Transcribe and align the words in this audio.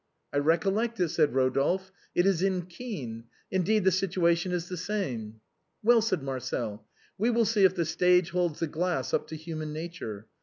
I 0.33 0.39
recollect 0.39 0.99
it," 0.99 1.09
said 1.09 1.35
Rodolphe," 1.35 1.91
it 2.15 2.25
is 2.25 2.41
in' 2.41 2.63
Kean.' 2.65 3.25
In 3.51 3.61
deed, 3.61 3.83
the 3.83 3.91
situation 3.91 4.51
is 4.51 4.67
the 4.67 4.75
same."" 4.75 5.41
Well," 5.83 6.01
said 6.01 6.23
Marcel," 6.23 6.87
we 7.19 7.29
will 7.29 7.45
see 7.45 7.65
if 7.65 7.75
the 7.75 7.85
stage 7.85 8.31
holds 8.31 8.61
the 8.61 8.65
glass 8.65 9.13
up 9.13 9.27
to 9.27 9.35
human 9.35 9.73
nature. 9.73 10.25